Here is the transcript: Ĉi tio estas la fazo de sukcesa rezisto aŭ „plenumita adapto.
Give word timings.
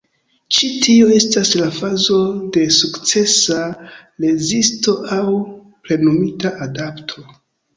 Ĉi 0.59 0.69
tio 0.85 1.09
estas 1.17 1.51
la 1.59 1.67
fazo 1.75 2.17
de 2.55 2.63
sukcesa 2.77 3.59
rezisto 4.25 4.97
aŭ 5.19 5.23
„plenumita 5.85 6.57
adapto. 6.69 7.29